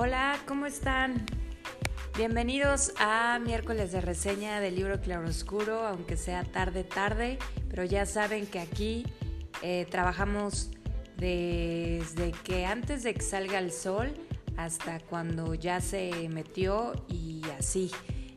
Hola, 0.00 0.38
¿cómo 0.46 0.66
están? 0.66 1.26
Bienvenidos 2.16 2.92
a 3.00 3.40
miércoles 3.40 3.90
de 3.90 4.00
reseña 4.00 4.60
del 4.60 4.76
libro 4.76 5.00
Claroscuro, 5.00 5.84
aunque 5.84 6.16
sea 6.16 6.44
tarde, 6.44 6.84
tarde, 6.84 7.36
pero 7.68 7.82
ya 7.82 8.06
saben 8.06 8.46
que 8.46 8.60
aquí 8.60 9.06
eh, 9.60 9.88
trabajamos 9.90 10.70
desde 11.16 12.30
que 12.44 12.64
antes 12.64 13.02
de 13.02 13.12
que 13.12 13.22
salga 13.22 13.58
el 13.58 13.72
sol 13.72 14.14
hasta 14.56 15.00
cuando 15.00 15.54
ya 15.54 15.80
se 15.80 16.28
metió 16.28 16.92
y 17.08 17.42
así. 17.58 17.90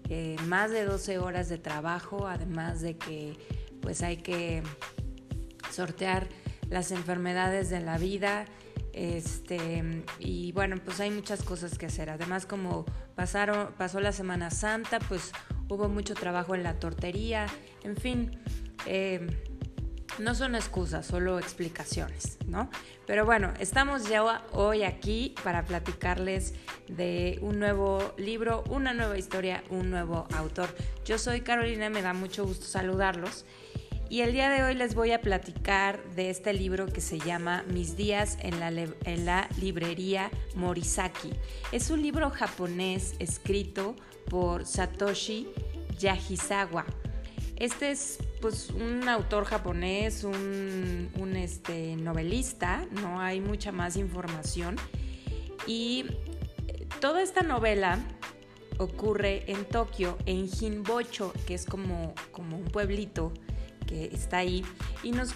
Eh, 0.09 0.37
más 0.47 0.71
de 0.71 0.83
12 0.83 1.19
horas 1.19 1.47
de 1.47 1.59
trabajo, 1.59 2.27
además 2.27 2.81
de 2.81 2.97
que 2.97 3.37
pues 3.83 4.01
hay 4.01 4.17
que 4.17 4.63
sortear 5.69 6.27
las 6.71 6.91
enfermedades 6.91 7.69
de 7.69 7.81
la 7.81 7.99
vida. 7.99 8.45
Este, 8.93 10.03
y 10.19 10.51
bueno, 10.51 10.77
pues 10.83 10.99
hay 10.99 11.11
muchas 11.11 11.43
cosas 11.43 11.77
que 11.77 11.85
hacer. 11.85 12.09
Además, 12.09 12.45
como 12.45 12.85
pasaron, 13.15 13.73
pasó 13.77 13.99
la 13.99 14.11
Semana 14.11 14.51
Santa, 14.51 14.99
pues 14.99 15.31
hubo 15.69 15.87
mucho 15.87 16.13
trabajo 16.13 16.55
en 16.55 16.63
la 16.63 16.79
tortería. 16.79 17.47
En 17.83 17.95
fin, 17.95 18.39
eh, 18.85 19.27
no 20.19 20.35
son 20.35 20.55
excusas, 20.55 21.05
solo 21.05 21.39
explicaciones, 21.39 22.37
¿no? 22.45 22.69
Pero 23.07 23.25
bueno, 23.25 23.53
estamos 23.59 24.07
ya 24.09 24.23
hoy 24.51 24.83
aquí 24.83 25.35
para 25.43 25.65
platicarles 25.65 26.53
de 26.87 27.39
un 27.41 27.59
nuevo 27.59 28.13
libro, 28.17 28.63
una 28.69 28.93
nueva 28.93 29.17
historia, 29.17 29.63
un 29.69 29.89
nuevo 29.89 30.27
autor. 30.35 30.69
Yo 31.05 31.17
soy 31.17 31.41
Carolina, 31.41 31.89
me 31.89 32.01
da 32.01 32.13
mucho 32.13 32.45
gusto 32.45 32.65
saludarlos. 32.65 33.45
Y 34.11 34.19
el 34.19 34.33
día 34.33 34.49
de 34.49 34.61
hoy 34.61 34.75
les 34.75 34.93
voy 34.93 35.13
a 35.13 35.21
platicar 35.21 36.03
de 36.15 36.29
este 36.29 36.51
libro 36.51 36.85
que 36.87 36.99
se 36.99 37.17
llama 37.17 37.63
Mis 37.71 37.95
días 37.95 38.37
en 38.41 38.59
la, 38.59 39.47
librería 39.57 40.29
Morisaki. 40.53 41.31
Es 41.71 41.89
un 41.89 42.01
libro 42.01 42.29
japonés 42.29 43.13
escrito 43.19 43.95
por 44.29 44.65
Satoshi 44.65 45.47
Yahizawa. 45.97 46.85
Este 47.55 47.91
es 47.91 48.17
pues 48.41 48.71
un 48.71 49.07
autor 49.07 49.45
japonés, 49.45 50.25
un, 50.25 51.33
este, 51.37 51.95
novelista, 51.95 52.85
no 52.91 53.21
hay 53.21 53.39
mucha 53.39 53.71
más 53.71 53.95
información. 53.95 54.75
Y 55.65 56.07
toda 56.99 57.21
esta 57.21 57.43
novela 57.43 57.97
ocurre 58.77 59.49
en 59.49 59.63
Tokio, 59.63 60.17
en 60.25 60.49
Hinbocho, 60.49 61.31
que 61.47 61.53
es 61.53 61.65
como 61.65 62.13
un 62.37 62.65
pueblito 62.65 63.31
que 63.87 64.05
está 64.05 64.37
ahí, 64.37 64.63
y 65.03 65.11
nos, 65.11 65.35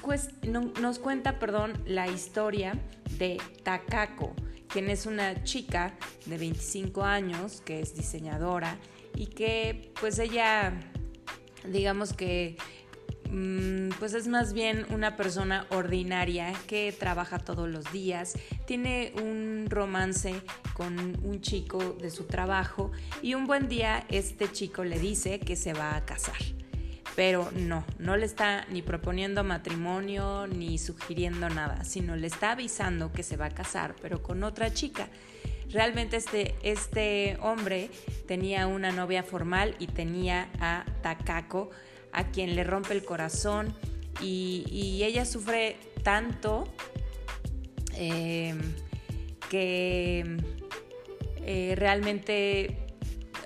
nos 0.82 1.00
cuenta 1.00 1.40
perdón, 1.40 1.74
la 1.86 2.08
historia 2.08 2.74
de 3.18 3.38
Takako, 3.64 4.34
quien 4.68 4.90
es 4.90 5.06
una 5.06 5.44
chica 5.44 5.94
de 6.26 6.38
25 6.38 7.04
años, 7.04 7.62
que 7.62 7.80
es 7.80 7.96
diseñadora, 7.96 8.78
y 9.16 9.28
que 9.28 9.94
pues 10.00 10.20
ella, 10.20 10.74
digamos 11.66 12.14
que 12.14 12.58
mm, 13.30 13.90
pues 14.00 14.14
es 14.14 14.28
más 14.28 14.54
bien 14.54 14.86
una 14.90 15.16
persona 15.16 15.66
ordinaria 15.70 16.54
que 16.68 16.94
trabaja 16.98 17.40
todos 17.40 17.70
los 17.70 17.92
días, 17.92 18.34
tiene 18.66 19.14
un 19.22 19.68
romance 19.70 20.36
con 20.74 20.98
un 21.24 21.42
chico 21.42 21.80
de 22.02 22.10
su 22.10 22.26
trabajo 22.26 22.92
y 23.22 23.34
un 23.34 23.48
buen 23.48 23.70
día 23.70 24.06
este 24.10 24.52
chico 24.52 24.84
le 24.84 25.00
dice 25.00 25.40
que 25.40 25.56
se 25.56 25.74
va 25.74 25.96
a 25.96 26.06
casar 26.06 26.36
pero 27.16 27.50
no, 27.56 27.86
no 27.98 28.18
le 28.18 28.26
está 28.26 28.66
ni 28.70 28.82
proponiendo 28.82 29.44
matrimonio 29.44 30.48
ni 30.48 30.78
sugiriendo 30.78 31.50
nada, 31.50 31.84
sino 31.86 32.16
le 32.16 32.28
está 32.28 32.52
avisando 32.52 33.12
que 33.12 33.24
se 33.24 33.38
va 33.38 33.46
a 33.46 33.52
casar, 33.52 33.96
pero 34.02 34.22
con 34.22 34.44
otra 34.44 34.74
chica. 34.74 35.08
Realmente 35.72 36.18
este, 36.18 36.56
este 36.62 37.38
hombre 37.42 37.90
tenía 38.28 38.68
una 38.68 38.92
novia 38.92 39.24
formal 39.24 39.76
y 39.80 39.88
tenía 39.88 40.50
a 40.60 40.86
Takako, 41.02 41.72
a 42.12 42.26
quien 42.26 42.56
le 42.56 42.64
rompe 42.64 42.94
el 42.94 43.04
corazón 43.04 43.74
y, 44.22 45.02
ella 45.04 45.26
sufre 45.26 45.78
tanto 46.04 46.64
em, 47.94 48.60
que 49.50 50.38
eh, 51.46 51.74
realmente 51.76 52.78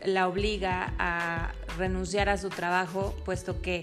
la 0.06 0.28
obliga 0.28 0.94
a 0.98 1.54
renunciar 1.80 2.30
a 2.30 2.38
su 2.38 2.50
trabajo, 2.50 3.16
puesto 3.26 3.62
que 3.62 3.82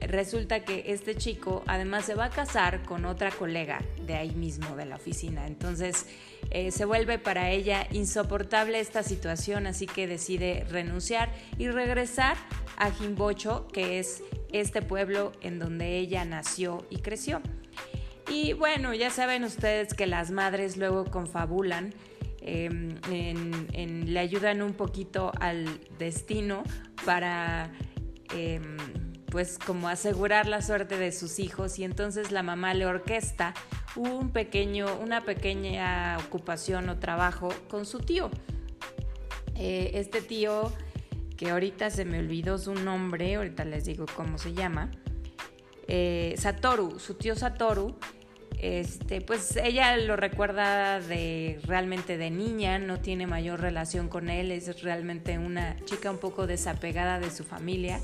resulta 0.00 0.64
que 0.64 0.84
este 0.88 1.14
chico 1.16 1.62
además 1.66 2.04
se 2.04 2.14
va 2.14 2.26
a 2.26 2.30
casar 2.30 2.82
con 2.82 3.04
otra 3.04 3.30
colega 3.30 3.82
de 4.06 4.14
ahí 4.14 4.30
mismo, 4.32 4.76
de 4.76 4.86
la 4.86 4.96
oficina. 4.96 5.46
Entonces 5.46 6.06
eh, 6.50 6.70
se 6.70 6.84
vuelve 6.84 7.18
para 7.18 7.50
ella 7.50 7.86
insoportable 7.90 8.80
esta 8.80 9.02
situación, 9.02 9.66
así 9.66 9.86
que 9.86 10.06
decide 10.06 10.64
renunciar 10.70 11.30
y 11.58 11.68
regresar 11.68 12.36
a 12.76 12.90
Jimbocho, 12.90 13.68
que 13.68 13.98
es 13.98 14.22
este 14.52 14.82
pueblo 14.82 15.32
en 15.40 15.58
donde 15.58 15.98
ella 15.98 16.24
nació 16.24 16.84
y 16.90 16.98
creció. 16.98 17.40
Y 18.28 18.52
bueno, 18.52 18.94
ya 18.94 19.10
saben 19.10 19.44
ustedes 19.44 19.94
que 19.94 20.06
las 20.06 20.30
madres 20.30 20.76
luego 20.76 21.04
confabulan 21.04 21.92
Em, 22.44 22.98
le 24.04 24.18
ayudan 24.18 24.62
un 24.62 24.72
poquito 24.72 25.30
al 25.38 25.64
destino 25.98 26.64
para 27.04 27.70
em, 28.34 28.76
pues 29.26 29.58
como 29.58 29.88
asegurar 29.88 30.48
la 30.48 30.60
suerte 30.60 30.98
de 30.98 31.12
sus 31.12 31.38
hijos 31.38 31.78
y 31.78 31.84
entonces 31.84 32.32
la 32.32 32.42
mamá 32.42 32.74
le 32.74 32.84
orquesta 32.84 33.54
un 33.94 34.30
pequeño, 34.30 34.86
una 35.00 35.24
pequeña 35.24 36.18
ocupación 36.18 36.88
o 36.88 36.98
trabajo 36.98 37.50
con 37.68 37.86
su 37.86 38.00
tío. 38.00 38.28
Eh, 39.54 39.92
este 39.94 40.20
tío, 40.20 40.72
que 41.36 41.50
ahorita 41.50 41.90
se 41.90 42.04
me 42.04 42.18
olvidó 42.18 42.58
su 42.58 42.74
nombre, 42.74 43.36
ahorita 43.36 43.64
les 43.64 43.84
digo 43.84 44.06
cómo 44.16 44.36
se 44.36 44.52
llama, 44.52 44.90
eh, 45.86 46.34
Satoru, 46.36 46.98
su 46.98 47.14
tío 47.14 47.36
Satoru, 47.36 47.96
este, 48.62 49.20
pues 49.20 49.56
ella 49.56 49.96
lo 49.96 50.14
recuerda 50.14 51.00
de 51.00 51.60
realmente 51.64 52.16
de 52.16 52.30
niña, 52.30 52.78
no 52.78 53.00
tiene 53.00 53.26
mayor 53.26 53.60
relación 53.60 54.08
con 54.08 54.30
él, 54.30 54.52
es 54.52 54.82
realmente 54.82 55.36
una 55.36 55.76
chica 55.84 56.12
un 56.12 56.18
poco 56.18 56.46
desapegada 56.46 57.18
de 57.18 57.32
su 57.32 57.42
familia. 57.42 58.00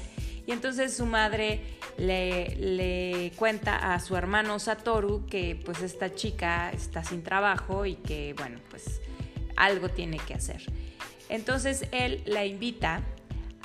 Y 0.46 0.50
entonces 0.50 0.96
su 0.96 1.06
madre 1.06 1.60
le, 1.96 2.56
le, 2.56 3.32
cuenta 3.36 3.94
a 3.94 4.00
su 4.00 4.16
hermano 4.16 4.58
Satoru 4.58 5.26
que 5.26 5.60
pues 5.64 5.80
esta 5.80 6.12
chica 6.12 6.72
está 6.72 7.04
sin 7.04 7.22
trabajo 7.22 7.86
y 7.86 7.94
que 7.94 8.34
bueno, 8.36 8.58
pues 8.68 9.00
algo 9.56 9.90
tiene 9.90 10.16
que 10.16 10.34
hacer. 10.34 10.62
Entonces 11.28 11.86
él 11.92 12.22
la 12.26 12.44
invita 12.44 13.02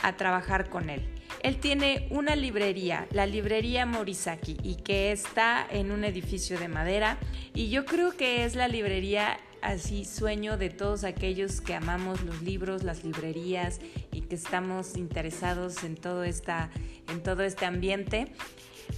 a 0.03 0.15
trabajar 0.15 0.69
con 0.69 0.91
él. 0.91 1.12
Él 1.41 1.57
tiene 1.57 2.07
una 2.09 2.35
librería, 2.35 3.07
la 3.11 3.25
librería 3.25 3.85
Morisaki, 3.85 4.57
y 4.63 4.75
que 4.75 5.11
está 5.11 5.65
en 5.69 5.91
un 5.91 6.03
edificio 6.03 6.59
de 6.59 6.67
madera. 6.67 7.17
Y 7.53 7.69
yo 7.69 7.85
creo 7.85 8.11
que 8.11 8.45
es 8.45 8.55
la 8.55 8.67
librería 8.67 9.39
así 9.63 10.03
sueño 10.05 10.57
de 10.57 10.69
todos 10.69 11.03
aquellos 11.03 11.61
que 11.61 11.73
amamos 11.73 12.21
los 12.23 12.41
libros, 12.41 12.83
las 12.83 13.03
librerías 13.03 13.79
y 14.11 14.21
que 14.21 14.35
estamos 14.35 14.97
interesados 14.97 15.83
en 15.83 15.95
todo, 15.95 16.23
esta, 16.23 16.69
en 17.09 17.23
todo 17.23 17.43
este 17.43 17.65
ambiente, 17.65 18.27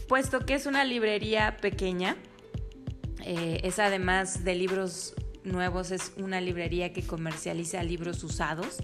puesto 0.07 0.45
que 0.45 0.56
es 0.56 0.66
una 0.66 0.84
librería 0.84 1.57
pequeña. 1.57 2.18
Eh, 3.24 3.62
es 3.63 3.79
además 3.79 4.44
de 4.44 4.56
libros 4.56 5.16
nuevos, 5.44 5.91
es 5.91 6.13
una 6.18 6.41
librería 6.41 6.94
que 6.94 7.06
comercializa 7.06 7.81
libros 7.84 8.24
usados 8.24 8.78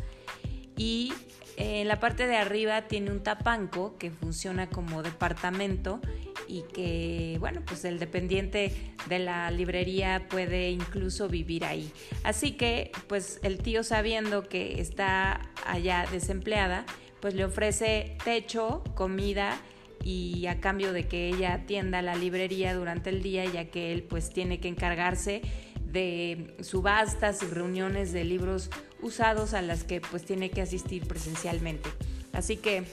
y 0.78 1.14
en 1.58 1.88
la 1.88 2.00
parte 2.00 2.28
de 2.28 2.38
arriba 2.38 2.88
tiene 2.88 3.12
un 3.12 3.24
tapanco 3.24 3.98
que 3.98 4.12
funciona 4.12 4.70
como 4.70 5.04
departamento 5.04 6.02
y 6.48 6.64
que, 6.74 7.38
bueno, 7.40 7.62
pues 7.66 7.86
el 7.86 8.00
dependiente 8.00 8.74
de 9.08 9.20
la 9.20 9.52
librería 9.52 10.28
puede 10.30 10.72
incluso 10.72 11.28
vivir 11.28 11.66
ahí. 11.66 11.92
Así 12.24 12.54
que, 12.54 12.92
pues 13.08 13.40
el 13.44 13.60
tío 13.60 13.84
sabiendo 13.84 14.48
que 14.48 14.82
está 14.82 15.50
allá 15.66 16.06
desempleada, 16.12 16.86
pues 17.20 17.36
le 17.36 17.46
ofrece 17.46 18.18
techo, 18.24 18.84
comida 18.96 19.58
y 20.04 20.48
a 20.48 20.60
cambio 20.60 20.94
de 20.94 21.08
que 21.08 21.30
ella 21.30 21.54
atienda 21.54 22.02
la 22.02 22.16
librería 22.16 22.74
durante 22.74 23.10
el 23.12 23.22
día, 23.22 23.46
ya 23.46 23.66
que 23.66 23.92
él 23.94 24.04
pues 24.04 24.32
tiene 24.32 24.60
que 24.60 24.68
encargarse 24.68 25.42
de 25.86 26.56
subastas 26.62 27.44
y 27.44 27.48
reuniones 27.48 28.12
de 28.12 28.24
libros 28.24 28.70
usados 29.02 29.54
a 29.54 29.62
las 29.62 29.84
que 29.84 30.02
pues 30.02 30.24
tiene 30.24 30.50
que 30.50 30.62
asistir 30.62 31.08
presencialmente. 31.08 31.90
Así 32.34 32.58
que 32.58 32.84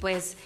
pues 0.00 0.36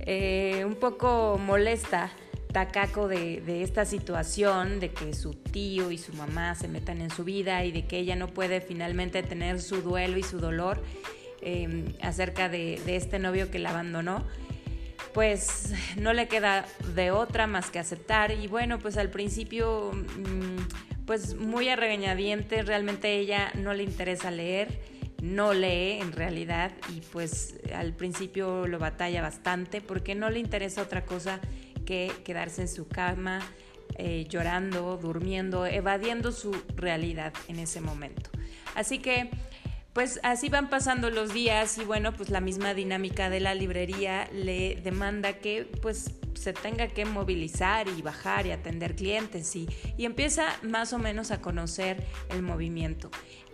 eh, 0.00 0.64
un 0.66 0.74
poco 0.76 1.38
molesta 1.38 2.10
Takako 2.52 3.08
de, 3.08 3.62
esta 3.62 3.84
situación, 3.84 4.80
de 4.80 4.90
que 4.90 5.12
su 5.14 5.34
tío 5.34 5.90
y 5.90 5.98
su 5.98 6.14
mamá 6.14 6.54
se 6.54 6.68
metan 6.68 7.02
en 7.02 7.10
su 7.10 7.22
vida 7.22 7.64
y 7.64 7.72
de 7.72 7.86
que 7.86 7.98
ella 7.98 8.16
no 8.16 8.28
puede 8.28 8.62
finalmente 8.62 9.22
tener 9.22 9.60
su 9.60 9.82
duelo 9.82 10.16
y 10.16 10.22
su 10.22 10.38
dolor 10.38 10.82
em, 11.42 11.92
acerca 12.00 12.48
de, 12.48 12.80
de, 12.86 12.96
este 12.96 13.18
novio 13.18 13.50
que 13.50 13.58
la 13.58 13.70
abandonó, 13.70 14.24
pues 15.12 15.74
no 15.96 16.14
le 16.14 16.28
queda 16.28 16.64
de 16.94 17.10
otra 17.10 17.46
más 17.46 17.70
que 17.70 17.78
aceptar 17.78 18.30
y 18.30 18.46
bueno, 18.46 18.78
pues 18.78 18.96
al 18.96 19.10
principio... 19.10 19.92
Mm, 19.92 20.85
pues 21.06 21.36
muy 21.36 21.68
a 21.68 21.76
realmente 22.62 23.14
ella 23.18 23.52
no 23.54 23.72
le 23.72 23.84
interesa 23.84 24.30
leer, 24.30 24.80
no 25.22 25.54
lee 25.54 26.00
en 26.00 26.12
realidad 26.12 26.72
y 26.94 27.00
pues 27.00 27.56
al 27.74 27.94
principio 27.94 28.66
lo 28.66 28.78
batalla 28.78 29.22
bastante 29.22 29.80
porque 29.80 30.14
no 30.14 30.30
le 30.30 30.40
interesa 30.40 30.82
otra 30.82 31.04
cosa 31.04 31.40
que 31.84 32.12
quedarse 32.24 32.62
en 32.62 32.68
su 32.68 32.88
cama 32.88 33.40
eh, 33.96 34.26
llorando, 34.28 34.98
durmiendo, 34.98 35.64
evadiendo 35.64 36.32
su 36.32 36.52
realidad 36.76 37.32
en 37.48 37.60
ese 37.60 37.80
momento. 37.80 38.30
Así 38.74 38.98
que 38.98 39.30
pues 39.94 40.20
así 40.22 40.50
van 40.50 40.68
pasando 40.68 41.08
los 41.08 41.32
días 41.32 41.78
y 41.78 41.84
bueno, 41.84 42.12
pues 42.12 42.28
la 42.28 42.40
misma 42.40 42.74
dinámica 42.74 43.30
de 43.30 43.40
la 43.40 43.54
librería 43.54 44.28
le 44.32 44.76
demanda 44.84 45.34
que 45.34 45.66
pues 45.80 46.10
se 46.36 46.52
tenga 46.52 46.88
que 46.88 47.04
movilizar 47.04 47.88
y 47.88 48.02
bajar 48.02 48.46
y 48.46 48.52
atender 48.52 48.94
clientes 48.94 49.54
y, 49.56 49.68
y 49.96 50.04
empieza 50.04 50.48
más 50.62 50.92
o 50.92 50.98
menos 50.98 51.30
a 51.30 51.40
conocer 51.40 52.04
el 52.30 52.42
movimiento. 52.42 53.10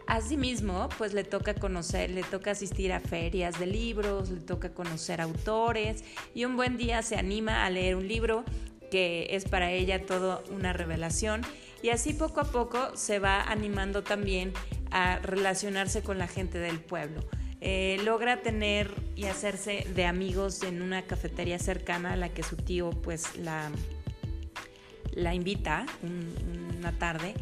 Asimismo, 0.07 0.89
pues 0.99 1.15
le 1.15 1.25
toca 1.25 1.55
conocer, 1.55 2.11
le 2.11 2.23
toca 2.23 2.51
asistir 2.51 2.93
a 2.93 3.01
ferias 3.01 3.59
de 3.59 3.67
libros, 3.67 4.31
le 4.31 4.41
toca 4.41 4.75
conocer 4.75 5.21
autores 5.21 6.05
y 6.35 6.45
un 6.45 6.57
buen 6.57 6.77
día 6.77 7.03
se 7.03 7.17
anima 7.17 7.65
a 7.65 7.71
leer 7.71 7.97
un 7.97 8.09
libro 8.09 8.45
que 8.91 9.29
es 9.31 9.45
para 9.47 9.71
ella 9.71 10.05
todo 10.05 10.43
una 10.51 10.73
revelación 10.73 11.43
y 11.83 11.89
así 11.89 12.13
poco 12.13 12.41
a 12.41 12.45
poco 12.45 12.97
se 12.97 13.19
va 13.19 13.43
animando 13.43 14.03
también 14.03 14.53
a 14.91 15.19
relacionarse 15.21 16.03
con 16.03 16.19
la 16.19 16.29
gente 16.29 16.59
del 16.59 16.81
pueblo. 16.81 17.23
Eh, 17.65 18.01
logra 18.03 18.43
tener 18.43 18.93
y 19.15 19.27
hacerse 19.27 19.87
de 19.95 20.05
amigos 20.05 20.65
en 20.65 20.83
una 20.83 21.03
cafetería 21.03 21.61
cercana 21.61 22.15
a 22.15 22.17
la 22.17 22.29
que 22.29 22.43
su 22.43 22.57
tío 22.57 22.91
pues 22.91 23.37
la, 23.37 23.71
la 25.13 25.33
invita 25.33 25.87
una 26.03 26.99
tarde 26.99 27.35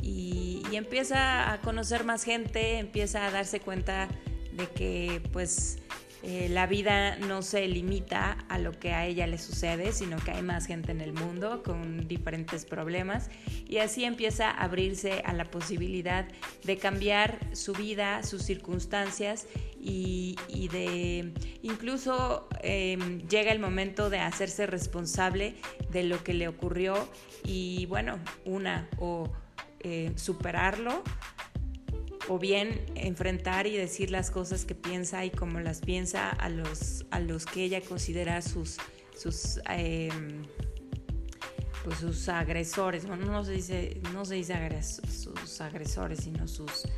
y, 0.00 0.62
y, 0.72 0.76
empieza 0.76 1.52
a 1.52 1.60
conocer 1.60 2.04
más 2.04 2.24
gente, 2.24 2.78
empieza 2.78 3.26
a 3.26 3.30
darse 3.30 3.60
cuenta 3.60 4.08
de 4.54 4.66
que 4.68 5.20
pues 5.30 5.76
eh, 6.22 6.48
la 6.50 6.66
vida 6.66 7.16
no 7.16 7.42
se 7.42 7.66
limita 7.68 8.32
a 8.48 8.58
lo 8.58 8.72
que 8.72 8.92
a 8.92 9.06
ella 9.06 9.26
le 9.26 9.38
sucede, 9.38 9.92
sino 9.92 10.16
que 10.16 10.30
hay 10.30 10.42
más 10.42 10.66
gente 10.66 10.92
en 10.92 11.00
el 11.00 11.12
mundo 11.12 11.62
con 11.62 12.08
diferentes 12.08 12.64
problemas. 12.64 13.30
Y 13.66 13.78
así 13.78 14.04
empieza 14.04 14.50
a 14.50 14.64
abrirse 14.64 15.22
a 15.24 15.32
la 15.32 15.44
posibilidad 15.44 16.26
de 16.64 16.78
cambiar 16.78 17.38
su 17.52 17.74
vida, 17.74 18.22
sus 18.22 18.42
circunstancias 18.42 19.46
y, 19.80 20.36
de 20.72 21.32
incluso 21.62 22.48
em, 22.62 23.20
llega 23.28 23.52
el 23.52 23.60
momento 23.60 24.10
de 24.10 24.18
hacerse 24.18 24.66
responsable 24.66 25.54
de 25.90 26.02
lo 26.02 26.24
que 26.24 26.34
le 26.34 26.48
ocurrió 26.48 27.08
y 27.44 27.86
bueno, 27.86 28.18
una 28.44 28.88
o 28.98 29.30
eh, 29.80 30.12
superarlo 30.16 31.04
o 32.28 32.38
bien 32.38 32.84
enfrentar 32.94 33.66
y 33.66 33.76
decir 33.76 34.10
las 34.10 34.30
cosas 34.30 34.64
que 34.64 34.74
piensa 34.74 35.24
y 35.24 35.30
cómo 35.30 35.60
las 35.60 35.80
piensa 35.80 36.30
a 36.30 36.48
los, 36.48 37.06
a 37.10 37.20
los 37.20 37.46
que 37.46 37.64
ella 37.64 37.80
considera 37.80 38.42
sus, 38.42 38.78
sus, 39.16 39.60
em, 39.68 40.42
pues 41.84 41.98
sus 41.98 42.28
agresores. 42.28 43.06
Bueno, 43.06 43.26
no 43.26 43.44
se 43.44 43.52
dice, 43.52 44.00
no 44.12 44.24
se 44.24 44.34
dice 44.34 44.54
sus 44.82 45.60
agresores, 45.60 46.20
sino 46.24 46.48
sus, 46.48 46.88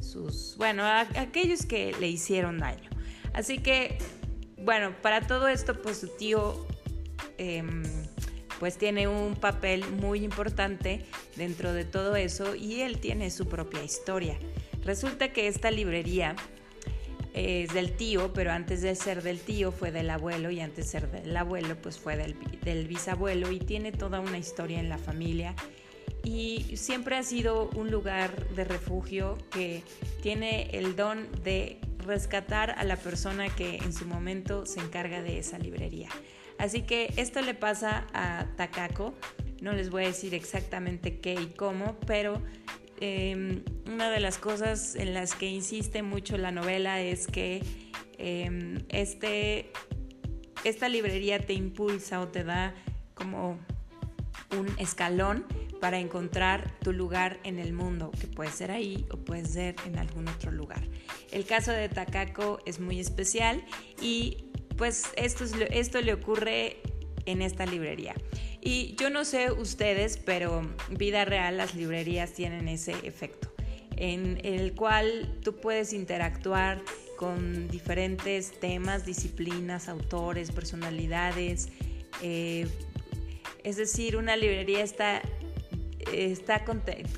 sus 0.00 0.56
bueno, 0.56 0.84
aquellos 0.86 1.66
que 1.66 1.94
le 2.00 2.08
hicieron 2.08 2.58
daño. 2.58 2.88
Así 3.34 3.58
que, 3.58 3.98
bueno, 4.56 4.94
para 5.02 5.26
todo 5.26 5.48
esto, 5.48 5.80
pues 5.80 5.98
su 5.98 6.08
tío... 6.08 6.66
Em, 7.36 7.82
pues 8.58 8.76
tiene 8.76 9.06
un 9.06 9.36
papel 9.36 9.88
muy 9.88 10.24
importante 10.24 11.04
dentro 11.36 11.72
de 11.72 11.84
todo 11.84 12.16
eso 12.16 12.54
y 12.54 12.80
él 12.80 12.98
tiene 12.98 13.30
su 13.30 13.46
propia 13.46 13.84
historia. 13.84 14.36
Resulta 14.88 15.34
que 15.34 15.48
esta 15.48 15.70
librería 15.70 16.34
es 17.34 17.74
del 17.74 17.92
tío, 17.92 18.32
pero 18.32 18.52
antes 18.52 18.80
de 18.80 18.94
ser 18.94 19.22
del 19.22 19.38
tío 19.38 19.70
fue 19.70 19.92
del 19.92 20.08
abuelo 20.08 20.50
y 20.50 20.60
antes 20.60 20.86
de 20.86 20.90
ser 20.90 21.10
del 21.10 21.36
abuelo 21.36 21.76
pues 21.76 21.98
fue 21.98 22.16
del, 22.16 22.34
del 22.62 22.88
bisabuelo 22.88 23.50
y 23.50 23.58
tiene 23.58 23.92
toda 23.92 24.20
una 24.20 24.38
historia 24.38 24.80
en 24.80 24.88
la 24.88 24.96
familia 24.96 25.54
y 26.24 26.74
siempre 26.78 27.16
ha 27.16 27.22
sido 27.22 27.68
un 27.76 27.90
lugar 27.90 28.48
de 28.54 28.64
refugio 28.64 29.36
que 29.50 29.82
tiene 30.22 30.70
el 30.72 30.96
don 30.96 31.28
de 31.44 31.78
rescatar 32.06 32.70
a 32.70 32.82
la 32.84 32.96
persona 32.96 33.54
que 33.54 33.76
en 33.76 33.92
su 33.92 34.06
momento 34.06 34.64
se 34.64 34.80
encarga 34.80 35.20
de 35.20 35.38
esa 35.38 35.58
librería. 35.58 36.08
Así 36.56 36.80
que 36.80 37.12
esto 37.18 37.42
le 37.42 37.52
pasa 37.52 38.06
a 38.14 38.46
Takako, 38.56 39.12
no 39.60 39.74
les 39.74 39.90
voy 39.90 40.04
a 40.04 40.06
decir 40.06 40.34
exactamente 40.34 41.18
qué 41.18 41.34
y 41.34 41.48
cómo, 41.48 41.98
pero 42.06 42.42
Em, 43.00 43.62
una 43.86 44.10
de 44.10 44.20
las 44.20 44.38
cosas 44.38 44.94
en 44.96 45.14
las 45.14 45.34
que 45.34 45.46
insiste 45.46 46.02
mucho 46.02 46.36
la 46.36 46.50
novela 46.50 47.00
es 47.00 47.26
que 47.26 47.62
em, 48.18 48.78
este, 48.88 49.70
esta 50.64 50.88
librería 50.88 51.38
te 51.38 51.52
impulsa 51.52 52.20
o 52.20 52.28
te 52.28 52.42
da 52.42 52.74
como 53.14 53.58
un 54.56 54.68
escalón 54.78 55.46
para 55.80 56.00
encontrar 56.00 56.76
tu 56.80 56.92
lugar 56.92 57.38
en 57.44 57.58
el 57.58 57.72
mundo, 57.72 58.10
que 58.20 58.26
puede 58.26 58.50
ser 58.50 58.72
ahí 58.72 59.06
o 59.12 59.16
puede 59.16 59.44
ser 59.44 59.76
en 59.86 59.98
algún 59.98 60.28
otro 60.28 60.50
lugar. 60.50 60.82
El 61.30 61.44
caso 61.44 61.70
de 61.70 61.88
Takako 61.88 62.58
es 62.66 62.80
muy 62.80 62.98
especial 62.98 63.64
y 64.00 64.48
pues 64.76 65.12
esto, 65.16 65.44
esto 65.70 66.00
le 66.00 66.14
ocurre 66.14 66.78
en 67.26 67.42
esta 67.42 67.66
librería. 67.66 68.14
Y 68.60 68.96
yo 68.96 69.10
no 69.10 69.24
sé 69.24 69.52
ustedes, 69.52 70.16
pero 70.16 70.62
vida 70.90 71.24
real 71.24 71.56
las 71.56 71.74
librerías 71.74 72.32
tienen 72.32 72.68
ese 72.68 72.92
efecto, 73.04 73.52
en 73.96 74.40
el 74.44 74.74
cual 74.74 75.38
tú 75.42 75.54
puedes 75.56 75.92
interactuar 75.92 76.82
con 77.16 77.68
diferentes 77.68 78.58
temas, 78.60 79.04
disciplinas, 79.04 79.88
autores, 79.88 80.50
personalidades. 80.50 81.68
Eh, 82.22 82.68
es 83.64 83.76
decir, 83.76 84.16
una 84.16 84.36
librería 84.36 84.82
está, 84.82 85.22
está, 86.12 86.64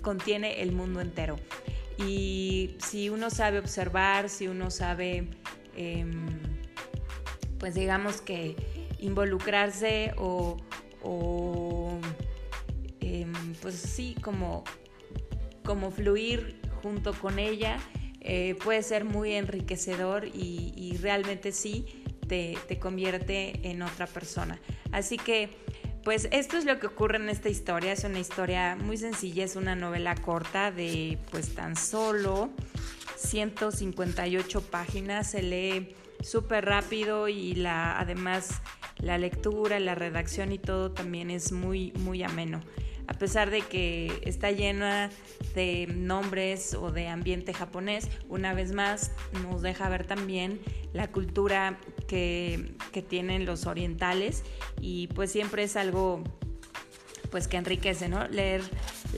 contiene 0.03 0.63
el 0.63 0.73
mundo 0.73 1.01
entero. 1.01 1.37
Y 1.99 2.77
si 2.79 3.11
uno 3.11 3.31
sabe 3.31 3.59
observar, 3.59 4.31
si 4.31 4.49
uno 4.49 4.71
sabe, 4.71 5.29
em, 5.77 6.39
pues 7.59 7.75
digamos 7.75 8.23
que 8.23 8.57
involucrarse 9.01 10.15
o, 10.17 10.57
o 11.03 11.99
em, 13.01 13.33
pues 13.63 13.75
sí, 13.77 14.17
como, 14.23 14.65
como 15.65 15.91
fluir 15.91 16.61
junto 16.83 17.13
con 17.15 17.39
ella, 17.39 17.79
eh, 18.21 18.57
puede 18.63 18.83
ser 18.83 19.05
muy 19.05 19.33
enriquecedor 19.33 20.27
y, 20.27 20.97
realmente 21.01 21.53
sí 21.53 22.05
te, 22.29 22.59
te, 22.69 22.79
convierte 22.79 23.69
en 23.71 23.83
otra 23.83 24.07
persona. 24.07 24.61
Así 24.93 25.17
que, 25.17 25.49
pues 26.05 26.29
esto 26.31 26.57
es 26.57 26.65
lo 26.65 26.79
que 26.79 26.87
ocurre 26.87 27.17
en 27.17 27.29
esta 27.29 27.49
historia. 27.49 27.93
Es 27.93 28.05
una 28.05 28.19
historia 28.19 28.77
muy 28.77 28.97
sencilla, 28.97 29.45
es 29.45 29.57
una 29.57 29.75
novela 29.75 30.15
corta 30.15 30.71
de 30.71 31.19
pues 31.31 31.55
tan 31.55 31.77
solo 31.77 32.51
158 33.17 34.63
páginas. 34.63 35.31
Se 35.31 35.43
lee 35.43 35.95
súper 36.23 36.65
rápido 36.65 37.29
y 37.29 37.55
la, 37.55 37.99
además 37.99 38.61
la 39.03 39.19
lectura, 39.19 39.81
la 39.81 39.95
redacción 39.95 40.53
y 40.53 40.59
todo 40.59 40.93
también 40.93 41.31
es 41.31 41.53
muy, 41.53 41.93
muy 41.93 42.23
ameno. 42.23 42.61
A 43.07 43.15
pesar 43.15 43.51
de 43.51 43.63
que 43.63 44.21
está 44.25 44.53
llena 44.53 45.11
de 45.57 45.89
nombres 45.93 46.75
o 46.75 46.93
de 46.93 47.09
ambiente 47.09 47.53
japonés, 47.53 48.09
una 48.29 48.55
vez 48.55 48.73
más 48.73 49.11
nos 49.43 49.63
deja 49.63 49.89
ver 49.89 50.07
también 50.07 50.61
la 50.93 51.11
cultura 51.11 51.79
que, 52.07 52.77
tienen 53.09 53.47
los 53.47 53.67
orientales 53.67 54.45
y 54.81 55.09
pues 55.09 55.33
siempre 55.33 55.65
es 55.65 55.75
algo 55.75 56.23
pues 57.31 57.49
que 57.49 57.57
enriquece, 57.57 58.09
¿no? 58.09 58.29
Leer, 58.29 58.63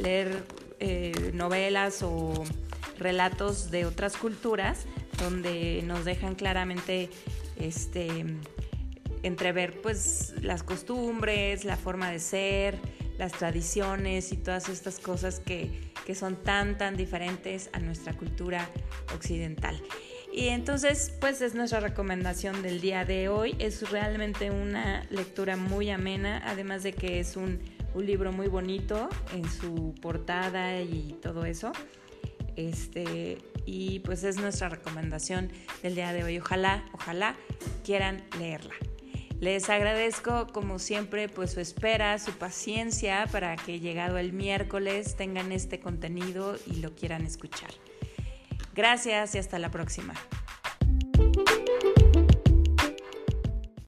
leer 0.00 0.44
eh, 0.78 1.32
novelas 1.34 2.02
o 2.02 2.32
relatos 2.98 3.70
de 3.70 3.84
otras 3.84 4.16
culturas 4.16 4.86
donde 5.18 5.82
nos 5.84 6.04
dejan 6.04 6.34
claramente 6.34 7.10
este 7.56 8.24
entrever 9.22 9.80
pues 9.80 10.34
las 10.40 10.62
costumbres, 10.62 11.64
la 11.64 11.76
forma 11.76 12.10
de 12.10 12.18
ser, 12.18 12.78
las 13.18 13.32
tradiciones 13.32 14.32
y 14.32 14.36
todas 14.36 14.68
estas 14.68 14.98
cosas 14.98 15.40
que, 15.40 15.70
que 16.06 16.14
son 16.14 16.36
tan 16.36 16.78
tan 16.78 16.96
diferentes 16.96 17.70
a 17.72 17.78
nuestra 17.78 18.14
cultura 18.14 18.68
occidental. 19.14 19.80
Y 20.32 20.48
entonces, 20.48 21.12
pues 21.20 21.42
es 21.42 21.54
nuestra 21.54 21.80
recomendación 21.80 22.62
del 22.62 22.80
día 22.80 23.04
de 23.04 23.28
hoy. 23.28 23.54
Es 23.58 23.90
realmente 23.90 24.50
una 24.50 25.04
lectura 25.10 25.56
muy 25.56 25.90
amena, 25.90 26.42
además 26.46 26.82
de 26.82 26.94
que 26.94 27.20
es 27.20 27.36
un, 27.36 27.60
un 27.92 28.06
libro 28.06 28.32
muy 28.32 28.48
bonito 28.48 29.10
en 29.34 29.48
su 29.50 29.94
portada 30.00 30.80
y 30.80 31.18
todo 31.20 31.44
eso. 31.44 31.72
Este, 32.56 33.38
y 33.66 34.00
pues 34.00 34.24
es 34.24 34.38
nuestra 34.38 34.70
recomendación 34.70 35.50
del 35.82 35.94
día 35.94 36.14
de 36.14 36.24
hoy. 36.24 36.38
Ojalá, 36.38 36.84
ojalá 36.94 37.36
quieran 37.84 38.24
leerla. 38.38 38.74
Les 39.42 39.68
agradezco 39.70 40.46
como 40.52 40.78
siempre 40.78 41.28
pues 41.28 41.50
su 41.50 41.58
espera, 41.58 42.16
su 42.20 42.30
paciencia 42.30 43.26
para 43.32 43.56
que 43.56 43.80
llegado 43.80 44.18
el 44.18 44.32
miércoles 44.32 45.16
tengan 45.16 45.50
este 45.50 45.80
contenido 45.80 46.54
y 46.64 46.76
lo 46.76 46.94
quieran 46.94 47.26
escuchar. 47.26 47.72
Gracias 48.72 49.34
y 49.34 49.38
hasta 49.38 49.58
la 49.58 49.72
próxima. 49.72 50.14